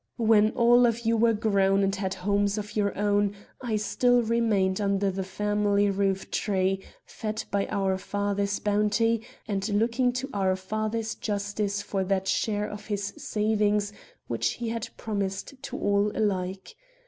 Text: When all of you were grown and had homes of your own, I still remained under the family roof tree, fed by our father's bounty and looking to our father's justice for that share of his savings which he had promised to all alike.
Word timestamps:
When 0.17 0.49
all 0.53 0.87
of 0.87 1.01
you 1.01 1.15
were 1.15 1.35
grown 1.35 1.83
and 1.83 1.95
had 1.95 2.15
homes 2.15 2.57
of 2.57 2.75
your 2.75 2.97
own, 2.97 3.35
I 3.61 3.75
still 3.75 4.23
remained 4.23 4.81
under 4.81 5.11
the 5.11 5.23
family 5.23 5.91
roof 5.91 6.31
tree, 6.31 6.83
fed 7.05 7.43
by 7.51 7.67
our 7.67 7.99
father's 7.99 8.57
bounty 8.57 9.21
and 9.47 9.69
looking 9.69 10.11
to 10.13 10.27
our 10.33 10.55
father's 10.55 11.13
justice 11.13 11.83
for 11.83 12.03
that 12.05 12.27
share 12.27 12.67
of 12.67 12.87
his 12.87 13.13
savings 13.15 13.93
which 14.25 14.53
he 14.53 14.69
had 14.69 14.89
promised 14.97 15.53
to 15.61 15.77
all 15.77 16.11
alike. 16.17 16.73